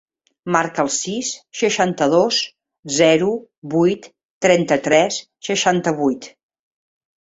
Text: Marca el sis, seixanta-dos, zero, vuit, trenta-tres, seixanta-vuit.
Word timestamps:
Marca 0.53 0.85
el 0.85 0.87
sis, 0.95 1.29
seixanta-dos, 1.59 2.41
zero, 3.03 3.31
vuit, 3.77 4.11
trenta-tres, 4.49 5.25
seixanta-vuit. 5.53 6.35